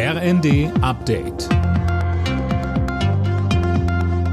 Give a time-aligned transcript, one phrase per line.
[0.00, 1.48] RND Update.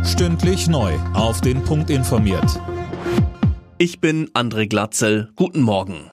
[0.05, 0.93] Stündlich neu.
[1.15, 2.61] Auf den Punkt informiert.
[3.79, 5.31] Ich bin André Glatzel.
[5.35, 6.11] Guten Morgen.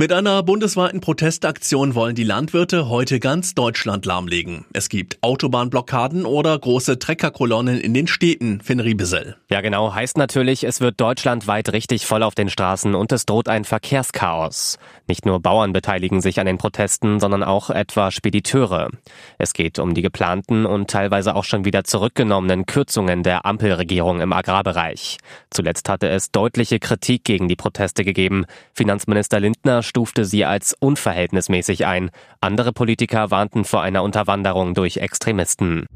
[0.00, 4.64] Mit einer bundesweiten Protestaktion wollen die Landwirte heute ganz Deutschland lahmlegen.
[4.72, 9.34] Es gibt Autobahnblockaden oder große Treckerkolonnen in den Städten, Finn Riebesell.
[9.50, 13.48] Ja genau, heißt natürlich, es wird deutschlandweit richtig voll auf den Straßen und es droht
[13.48, 14.78] ein Verkehrschaos.
[15.08, 18.90] Nicht nur Bauern beteiligen sich an den Protesten, sondern auch etwa Spediteure.
[19.38, 24.34] Es geht um die geplanten und teilweise auch schon wieder zurückgenommenen Kürzungen der Ampelregierung im
[24.34, 25.16] Agrarbereich.
[25.48, 28.44] Zuletzt hatte es deutliche Kritik gegen die Proteste gegeben.
[28.74, 32.10] Finanzminister Lindner stufte sie als unverhältnismäßig ein.
[32.42, 35.86] Andere Politiker warnten vor einer Unterwanderung durch Extremisten.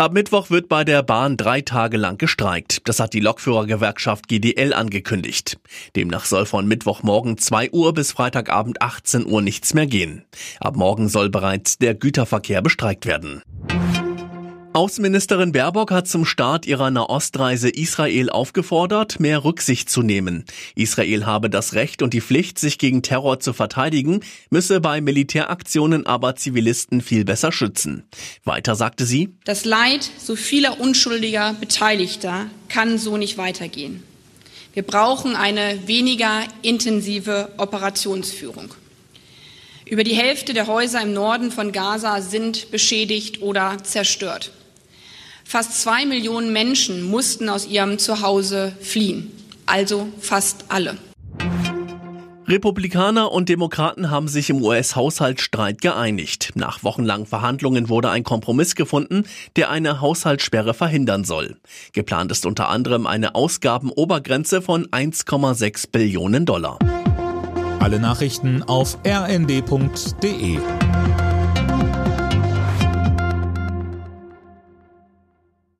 [0.00, 2.88] Ab Mittwoch wird bei der Bahn drei Tage lang gestreikt.
[2.88, 5.60] Das hat die Lokführergewerkschaft GDL angekündigt.
[5.94, 10.24] Demnach soll von Mittwochmorgen 2 Uhr bis Freitagabend 18 Uhr nichts mehr gehen.
[10.58, 13.42] Ab morgen soll bereits der Güterverkehr bestreikt werden.
[14.72, 20.44] Außenministerin Baerbock hat zum Start ihrer Nahostreise Israel aufgefordert, mehr Rücksicht zu nehmen.
[20.76, 26.06] Israel habe das Recht und die Pflicht, sich gegen Terror zu verteidigen, müsse bei Militäraktionen
[26.06, 28.04] aber Zivilisten viel besser schützen.
[28.44, 34.04] Weiter sagte sie, Das Leid so vieler unschuldiger Beteiligter kann so nicht weitergehen.
[34.72, 38.72] Wir brauchen eine weniger intensive Operationsführung.
[39.84, 44.52] Über die Hälfte der Häuser im Norden von Gaza sind beschädigt oder zerstört.
[45.50, 49.32] Fast zwei Millionen Menschen mussten aus ihrem Zuhause fliehen,
[49.66, 50.96] also fast alle.
[52.46, 56.52] Republikaner und Demokraten haben sich im US-Haushaltsstreit geeinigt.
[56.54, 59.24] Nach wochenlangen Verhandlungen wurde ein Kompromiss gefunden,
[59.56, 61.56] der eine Haushaltssperre verhindern soll.
[61.94, 66.78] Geplant ist unter anderem eine Ausgabenobergrenze von 1,6 Billionen Dollar.
[67.80, 70.60] Alle Nachrichten auf rnd.de